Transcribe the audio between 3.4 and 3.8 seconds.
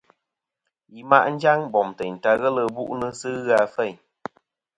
ghɨ a